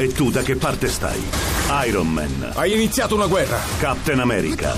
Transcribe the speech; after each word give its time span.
E 0.00 0.10
tu 0.14 0.30
da 0.30 0.40
che 0.40 0.56
parte 0.56 0.88
stai? 0.88 1.22
Iron 1.86 2.10
Man, 2.10 2.52
Hai 2.54 2.72
iniziato 2.72 3.14
una 3.16 3.26
guerra. 3.26 3.58
Captain 3.78 4.18
America, 4.20 4.74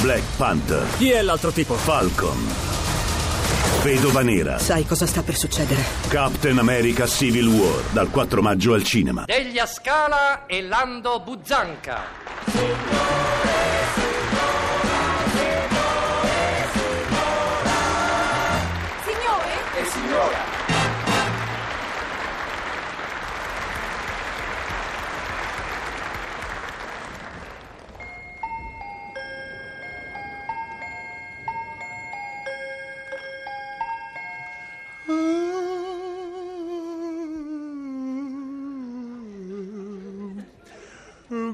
Black 0.00 0.24
Panther, 0.36 0.84
Chi 0.96 1.12
è 1.12 1.22
l'altro 1.22 1.52
tipo? 1.52 1.74
Falcon, 1.74 2.44
Vedova 3.84 4.22
Nera, 4.22 4.58
Sai 4.58 4.84
cosa 4.84 5.06
sta 5.06 5.22
per 5.22 5.36
succedere? 5.36 5.80
Captain 6.08 6.58
America 6.58 7.06
Civil 7.06 7.46
War, 7.46 7.82
dal 7.92 8.10
4 8.10 8.42
maggio 8.42 8.72
al 8.74 8.82
cinema. 8.82 9.22
Deglia 9.26 9.64
Scala 9.64 10.46
e 10.46 10.60
Lando 10.62 11.20
Buzzanca. 11.20 13.21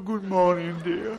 Good 0.08 0.24
morning, 0.24 0.80
dear. 0.80 1.18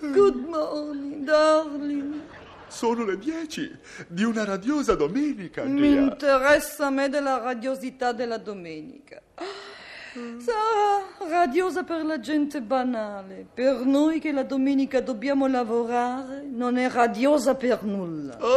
Good 0.00 0.48
morning, 0.48 1.24
darling. 1.24 2.20
Sono 2.66 3.04
le 3.04 3.16
dieci 3.18 3.72
di 4.08 4.24
una 4.24 4.42
radiosa 4.44 4.96
domenica, 4.96 5.62
Mi 5.62 5.80
dear. 5.92 6.02
interessa 6.02 6.86
a 6.86 6.90
me 6.90 7.08
della 7.08 7.38
radiosità 7.38 8.10
della 8.10 8.38
domenica. 8.38 9.22
Sarà 9.36 11.30
radiosa 11.30 11.84
per 11.84 12.04
la 12.04 12.18
gente 12.18 12.60
banale. 12.60 13.46
Per 13.54 13.84
noi 13.84 14.18
che 14.18 14.32
la 14.32 14.42
domenica 14.42 15.00
dobbiamo 15.00 15.46
lavorare, 15.46 16.42
non 16.44 16.76
è 16.76 16.90
radiosa 16.90 17.54
per 17.54 17.84
nulla. 17.84 18.38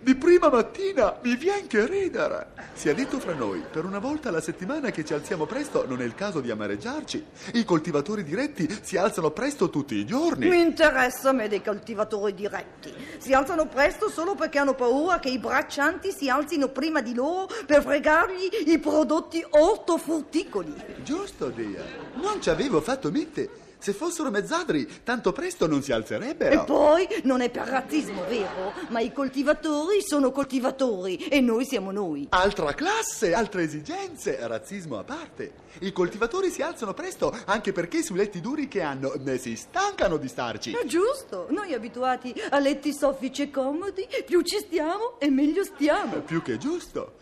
Di 0.00 0.14
prima 0.14 0.50
mattina 0.50 1.16
mi 1.22 1.36
viene 1.36 1.66
che 1.68 1.86
ridere. 1.86 2.65
Si 2.76 2.90
è 2.90 2.94
detto 2.94 3.18
fra 3.18 3.32
noi, 3.32 3.64
per 3.72 3.86
una 3.86 3.98
volta 3.98 4.28
alla 4.28 4.42
settimana 4.42 4.90
che 4.90 5.02
ci 5.02 5.14
alziamo 5.14 5.46
presto 5.46 5.86
non 5.88 6.02
è 6.02 6.04
il 6.04 6.14
caso 6.14 6.40
di 6.40 6.50
amareggiarci. 6.50 7.24
I 7.54 7.64
coltivatori 7.64 8.22
diretti 8.22 8.68
si 8.82 8.98
alzano 8.98 9.30
presto 9.30 9.70
tutti 9.70 9.94
i 9.94 10.04
giorni. 10.04 10.46
Mi 10.46 10.60
interessa 10.60 11.30
a 11.30 11.32
me 11.32 11.48
dei 11.48 11.62
coltivatori 11.62 12.34
diretti. 12.34 12.92
Si 13.16 13.32
alzano 13.32 13.66
presto 13.66 14.10
solo 14.10 14.34
perché 14.34 14.58
hanno 14.58 14.74
paura 14.74 15.18
che 15.20 15.30
i 15.30 15.38
braccianti 15.38 16.12
si 16.12 16.28
alzino 16.28 16.68
prima 16.68 17.00
di 17.00 17.14
loro 17.14 17.48
per 17.64 17.80
fregargli 17.80 18.50
i 18.66 18.78
prodotti 18.78 19.42
ortofrutticoli. 19.48 20.74
Giusto, 21.02 21.48
Dia. 21.48 21.82
Non 22.20 22.42
ci 22.42 22.50
avevo 22.50 22.82
fatto 22.82 23.10
mente. 23.10 23.64
Se 23.78 23.92
fossero 23.92 24.30
mezzadri, 24.30 24.88
tanto 25.04 25.32
presto 25.32 25.68
non 25.68 25.82
si 25.82 25.92
alzerebbero. 25.92 26.62
E 26.62 26.64
poi 26.64 27.06
non 27.22 27.40
è 27.40 27.50
per 27.50 27.68
razzismo, 27.68 28.24
vero? 28.26 28.72
Ma 28.88 29.00
i 29.00 29.12
coltivatori 29.12 30.02
sono 30.02 30.32
coltivatori 30.32 31.28
e 31.28 31.40
noi 31.40 31.64
siamo 31.64 31.92
noi. 31.92 32.26
Altra 32.30 32.64
classe, 32.74 33.34
altre 33.34 33.62
esigenze, 33.62 34.38
razzismo 34.46 34.98
a 34.98 35.04
parte. 35.04 35.52
I 35.80 35.92
coltivatori 35.92 36.50
si 36.50 36.62
alzano 36.62 36.94
presto 36.94 37.36
anche 37.46 37.72
perché 37.72 38.02
sui 38.02 38.16
letti 38.16 38.40
duri 38.40 38.68
che 38.68 38.82
hanno 38.82 39.14
ne 39.18 39.38
si 39.38 39.56
stancano 39.56 40.16
di 40.16 40.28
starci. 40.28 40.72
È 40.72 40.84
giusto, 40.84 41.46
noi 41.50 41.74
abituati 41.74 42.34
a 42.50 42.58
letti 42.58 42.92
soffici 42.92 43.42
e 43.42 43.50
comodi, 43.50 44.06
più 44.24 44.42
ci 44.42 44.58
stiamo 44.58 45.18
e 45.18 45.30
meglio 45.30 45.64
stiamo. 45.64 46.20
Più 46.20 46.42
che 46.42 46.58
giusto. 46.58 47.14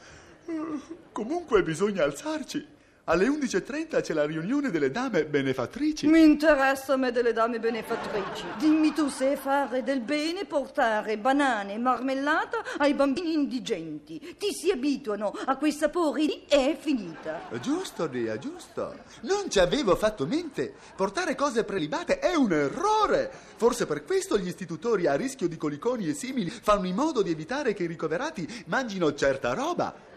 Comunque 1.12 1.62
bisogna 1.62 2.05
alzarci. 2.05 2.73
Alle 3.06 3.28
11.30 3.28 4.00
c'è 4.00 4.14
la 4.14 4.24
riunione 4.24 4.70
delle 4.70 4.91
dame 4.91 5.27
benefattrici. 5.27 6.06
Mi 6.06 6.22
interessa 6.22 6.94
a 6.94 6.97
me 6.97 7.12
delle 7.12 7.34
dame 7.34 7.61
benefattrici. 7.61 8.46
Dimmi 8.56 8.94
tu 8.94 9.11
se 9.11 9.36
fare 9.36 9.83
del 9.83 10.00
bene 10.00 10.46
portare 10.46 11.18
banane 11.18 11.74
e 11.74 11.79
marmellata 11.79 12.62
ai 12.79 12.95
bambini 12.95 13.34
indigenti. 13.34 14.34
Ti 14.39 14.55
si 14.55 14.70
abituano 14.70 15.34
a 15.45 15.58
quei 15.58 15.73
sapori 15.73 16.24
lì 16.24 16.45
e 16.48 16.70
è 16.70 16.79
finita. 16.80 17.42
Giusto, 17.61 18.06
Dea, 18.06 18.39
giusto. 18.39 18.96
Non 19.20 19.50
ci 19.50 19.58
avevo 19.58 19.96
fatto 19.96 20.27
mente. 20.27 20.73
Portare 20.96 21.34
cose 21.34 21.64
prelibate 21.64 22.20
è 22.20 22.34
un 22.34 22.52
errore. 22.52 23.30
Forse 23.56 23.84
per 23.84 24.02
questo 24.05 24.39
gli 24.39 24.48
istitutori 24.48 25.06
a 25.06 25.14
rischio 25.14 25.46
di 25.46 25.58
coliconi 25.58 26.08
e 26.08 26.14
simili 26.14 26.48
fanno 26.48 26.86
in 26.86 26.95
modo 26.95 27.20
di 27.20 27.30
evitare 27.30 27.74
che 27.74 27.83
i 27.83 27.86
ricoverati 27.86 28.64
mangino 28.68 29.12
certa 29.12 29.52
roba. 29.52 30.12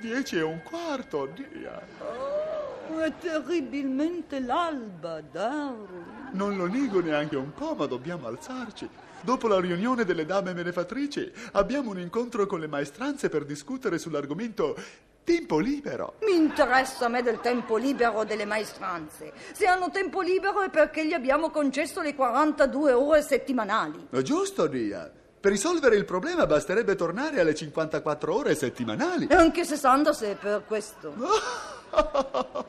Dieci 0.00 0.36
e 0.36 0.42
un 0.42 0.62
quarto, 0.62 1.26
Dea. 1.26 1.78
Oh, 1.98 2.98
è 3.00 3.12
terribilmente 3.18 4.40
l'alba, 4.40 5.20
darling. 5.20 6.32
Non 6.32 6.56
lo 6.56 6.66
nego 6.66 7.00
neanche 7.00 7.36
un 7.36 7.52
po', 7.52 7.74
ma 7.74 7.84
dobbiamo 7.84 8.26
alzarci. 8.26 8.88
Dopo 9.20 9.46
la 9.46 9.60
riunione 9.60 10.06
delle 10.06 10.24
dame 10.24 10.54
benefattrici 10.54 11.30
abbiamo 11.52 11.90
un 11.90 11.98
incontro 11.98 12.46
con 12.46 12.60
le 12.60 12.66
maestranze 12.66 13.28
per 13.28 13.44
discutere 13.44 13.98
sull'argomento 13.98 14.74
tempo 15.22 15.58
libero. 15.58 16.14
Mi 16.22 16.34
interessa 16.34 17.04
a 17.04 17.08
me 17.08 17.22
del 17.22 17.40
tempo 17.40 17.76
libero 17.76 18.24
delle 18.24 18.46
maestranze. 18.46 19.34
Se 19.52 19.66
hanno 19.66 19.90
tempo 19.90 20.22
libero 20.22 20.62
è 20.62 20.70
perché 20.70 21.06
gli 21.06 21.12
abbiamo 21.12 21.50
concesso 21.50 22.00
le 22.00 22.14
42 22.14 22.92
ore 22.92 23.20
settimanali. 23.20 24.08
Giusto, 24.22 24.66
Dia. 24.66 25.12
Per 25.40 25.50
risolvere 25.50 25.96
il 25.96 26.04
problema 26.04 26.44
basterebbe 26.44 26.94
tornare 26.96 27.40
alle 27.40 27.54
54 27.54 28.34
ore 28.34 28.54
settimanali. 28.54 29.26
E 29.26 29.34
anche 29.34 29.64
60 29.64 30.12
se 30.12 30.32
è 30.32 30.34
per 30.34 30.64
questo. 30.66 31.14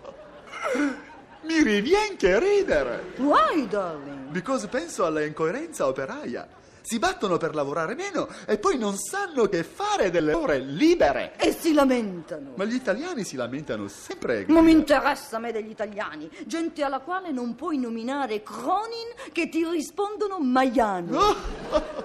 Mi 1.43 1.63
rivien 1.63 2.15
che 2.15 2.39
ridere. 2.39 3.11
Why, 3.17 3.67
darling? 3.67 4.29
Because 4.29 4.69
penso 4.69 5.05
alla 5.05 5.21
incoerenza 5.21 5.85
operaia. 5.85 6.47
Si 6.81 6.97
battono 6.97 7.35
per 7.37 7.55
lavorare 7.55 7.93
meno 7.93 8.27
e 8.47 8.57
poi 8.57 8.77
non 8.77 8.95
sanno 8.97 9.47
che 9.47 9.63
fare 9.63 10.09
delle 10.09 10.33
ore 10.33 10.59
libere. 10.59 11.33
E 11.37 11.51
si 11.51 11.73
lamentano. 11.73 12.53
Ma 12.55 12.63
gli 12.63 12.73
italiani 12.73 13.25
si 13.25 13.35
lamentano 13.35 13.89
sempre. 13.89 14.45
Non 14.47 14.63
mi 14.63 14.71
interessa 14.71 15.35
a 15.35 15.39
me 15.39 15.51
degli 15.51 15.69
italiani, 15.69 16.29
gente 16.45 16.83
alla 16.83 16.99
quale 16.99 17.31
non 17.31 17.53
puoi 17.55 17.77
nominare 17.77 18.41
Cronin 18.41 19.09
che 19.31 19.49
ti 19.49 19.63
rispondono 19.65 20.39
Maiano. 20.39 21.99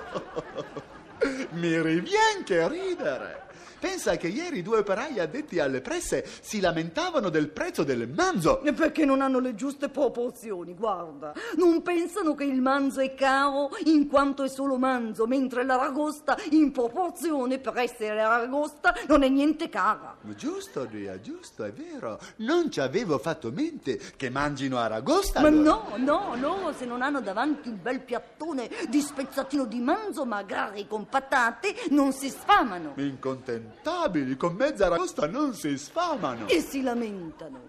Mi 1.56 1.81
rivien 1.81 2.44
che 2.44 2.69
ridere. 2.69 3.44
Pensa 3.78 4.17
che 4.17 4.28
ieri 4.28 4.62
due 4.62 4.78
operai 4.78 5.21
addetti 5.21 5.61
alle 5.61 5.81
presse 5.81 6.27
si 6.41 6.61
lamentavano 6.61 7.28
del 7.28 7.50
prezzo 7.50 7.84
del 7.84 8.09
manzo. 8.09 8.62
E 8.62 8.72
perché 8.72 9.05
non 9.05 9.21
hanno 9.21 9.39
le 9.39 9.55
giuste 9.55 9.91
proporzioni, 9.91 10.75
guarda. 10.75 11.34
Non 11.56 11.83
pensano 11.83 12.34
che 12.34 12.45
il 12.45 12.62
manzo 12.62 13.00
è 13.00 13.15
caro 13.15 13.71
in 13.84 14.09
quanto 14.09 14.43
è 14.43 14.49
solo 14.49 14.78
manzo, 14.78 15.27
mentre 15.27 15.62
l'aragosta 15.62 16.37
in 16.50 16.72
proporzione 16.72 17.59
per 17.59 17.77
essere 17.77 18.21
aragosta 18.21 18.95
non 19.09 19.22
è 19.22 19.28
niente 19.28 19.69
cara. 19.69 20.16
Giusto, 20.34 20.84
Dia, 20.87 21.21
giusto, 21.21 21.62
è 21.65 21.72
vero. 21.72 22.19
Non 22.37 22.71
ci 22.71 22.81
avevo 22.81 23.19
fatto 23.19 23.53
mente 23.53 24.00
che 24.16 24.31
mangino 24.31 24.78
aragosta. 24.78 25.43
Ma 25.43 25.49
allora. 25.49 25.97
no, 25.97 25.97
no, 25.99 26.34
loro 26.41 26.72
se 26.72 26.87
non 26.87 27.03
hanno 27.03 27.21
davanti 27.21 27.69
un 27.69 27.78
bel 27.81 28.00
piattone 28.00 28.71
di 28.89 29.00
spezzatino 29.00 29.65
di 29.66 29.81
manzo, 29.81 30.25
magari 30.25 30.87
con 30.89 31.06
patate, 31.06 31.46
non 31.91 32.12
si 32.12 32.29
sfamano. 32.31 32.93
Incontentabili, 32.97 34.37
con 34.37 34.55
mezza 34.55 34.87
aragosta 34.87 35.27
non 35.27 35.55
si 35.55 35.77
sfamano. 35.77 36.47
E 36.49 36.61
si 36.61 36.83
lamentano. 36.83 37.61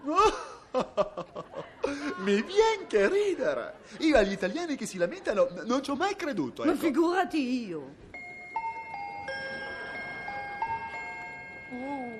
Mi 2.18 2.42
vien 2.42 2.86
che 2.86 3.08
ridere. 3.08 3.74
Io 3.98 4.16
agli 4.16 4.32
italiani 4.32 4.76
che 4.76 4.86
si 4.86 4.98
lamentano 4.98 5.48
non 5.64 5.82
ci 5.82 5.90
ho 5.90 5.96
mai 5.96 6.14
creduto. 6.16 6.64
Ma 6.64 6.72
ecco. 6.72 6.80
figurati 6.80 7.66
io. 7.66 8.06
Oh, 11.70 12.12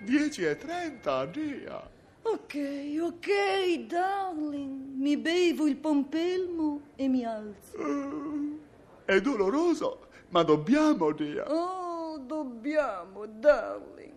10 0.00 0.44
e 0.44 0.56
30, 0.56 1.26
Dia. 1.26 1.90
ok, 2.22 2.54
ok, 3.00 3.28
darling. 3.86 4.94
Mi 4.96 5.16
bevo 5.16 5.66
il 5.66 5.76
pompelmo 5.76 6.80
e 6.96 7.08
mi 7.08 7.24
alzo. 7.24 8.62
È 9.04 9.20
doloroso, 9.20 10.06
ma 10.34 10.42
dobbiamo, 10.42 11.12
Dia. 11.12 11.44
Oh, 11.48 12.18
dobbiamo, 12.18 13.24
darling. 13.24 14.12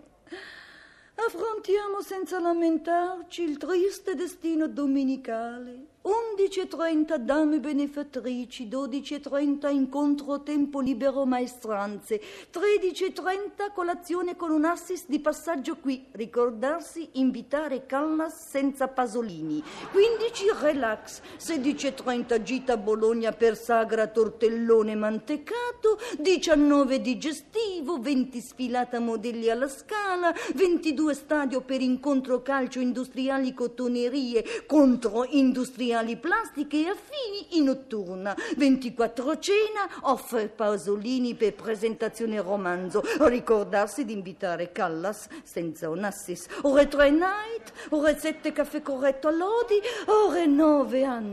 Affrontiamo 1.14 2.02
senza 2.02 2.40
lamentarci 2.40 3.44
il 3.44 3.58
triste 3.58 4.16
destino 4.16 4.68
domenicale. 4.68 5.86
11.30 6.08 7.18
dame 7.18 7.60
benefattrici, 7.60 8.70
12.30 8.70 9.70
incontro 9.74 10.42
tempo 10.42 10.80
libero 10.80 11.26
maestranze, 11.26 12.22
13.30 12.50 13.74
colazione 13.74 14.38
con 14.38 14.52
un 14.52 14.64
assist 14.64 15.10
di 15.10 15.20
passaggio 15.20 15.76
qui, 15.76 16.06
ricordarsi 16.12 17.10
invitare 17.16 17.86
Callas 17.86 18.48
senza 18.48 18.88
Pasolini, 18.88 19.62
15 19.92 20.46
relax, 20.62 21.20
16.30 21.46 22.42
gita 22.42 22.74
a 22.74 22.78
Bologna 22.78 23.34
per 23.34 23.58
sagra 23.58 24.08
tortellone 24.08 24.96
mantecato, 24.96 26.00
19 26.20 27.02
digestivo, 27.02 28.00
20 28.00 28.40
sfilata 28.40 29.00
modelli 29.02 29.50
alla 29.50 29.68
scala, 29.68 30.34
22 30.56 31.14
stadio 31.14 31.60
per 31.60 31.82
incontro 31.82 32.42
calcio 32.42 32.80
industriali 32.80 33.54
cotonerie 33.54 34.64
contro 34.66 35.26
industriali 35.26 35.96
plastiche 36.18 36.86
e 36.86 36.90
affini 36.90 37.58
in 37.58 37.66
notturna. 37.66 38.36
24 38.56 39.40
cena, 39.40 39.90
offre 40.02 40.48
Pasolini 40.48 41.34
per 41.36 41.54
presentazione 41.54 42.42
romanzo. 42.42 43.04
Ricordarsi 43.20 44.06
di 44.06 44.14
invitare 44.14 44.72
Callas 44.72 45.28
senza 45.44 45.90
un 45.90 46.04
assist. 46.04 46.60
Ore 46.62 46.88
3 46.88 47.10
night, 47.10 47.72
ore 47.90 48.18
7 48.18 48.52
caffè 48.52 48.82
corretto 48.82 49.28
a 49.28 49.32
Lodi, 49.32 49.80
ore 50.06 50.46
9 50.46 51.06
a. 51.06 51.20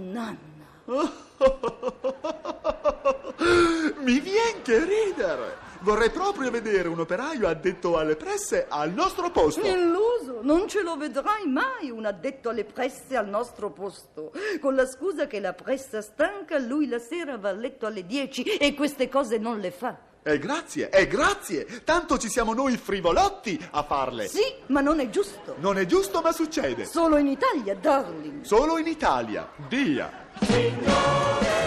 Mi 3.98 4.20
vien 4.20 4.62
che 4.62 4.84
ridere! 4.84 5.73
Vorrei 5.84 6.08
proprio 6.08 6.50
vedere 6.50 6.88
un 6.88 6.98
operaio 6.98 7.46
addetto 7.46 7.98
alle 7.98 8.16
presse 8.16 8.64
al 8.66 8.90
nostro 8.94 9.30
posto. 9.30 9.66
Illuso, 9.66 10.38
non 10.40 10.66
ce 10.66 10.80
lo 10.80 10.96
vedrai 10.96 11.46
mai 11.46 11.90
un 11.90 12.06
addetto 12.06 12.48
alle 12.48 12.64
presse 12.64 13.18
al 13.18 13.28
nostro 13.28 13.70
posto. 13.70 14.32
Con 14.62 14.74
la 14.74 14.86
scusa 14.86 15.26
che 15.26 15.40
la 15.40 15.52
pressa 15.52 16.00
stanca, 16.00 16.56
lui 16.56 16.88
la 16.88 16.98
sera 16.98 17.36
va 17.36 17.50
a 17.50 17.52
letto 17.52 17.84
alle 17.84 18.06
10 18.06 18.56
e 18.56 18.72
queste 18.72 19.10
cose 19.10 19.36
non 19.36 19.58
le 19.58 19.70
fa. 19.70 19.98
E 20.22 20.38
grazie, 20.38 20.88
e 20.88 21.06
grazie! 21.06 21.66
Tanto 21.84 22.16
ci 22.16 22.30
siamo 22.30 22.54
noi 22.54 22.78
frivolotti 22.78 23.62
a 23.72 23.82
farle. 23.82 24.26
Sì, 24.26 24.54
ma 24.68 24.80
non 24.80 25.00
è 25.00 25.10
giusto. 25.10 25.56
Non 25.58 25.76
è 25.76 25.84
giusto, 25.84 26.22
ma 26.22 26.32
succede. 26.32 26.86
Solo 26.86 27.18
in 27.18 27.26
Italia, 27.26 27.74
darling. 27.74 28.40
Solo 28.40 28.78
in 28.78 28.86
Italia. 28.86 29.50
Dia. 29.68 30.10
E 30.48 31.63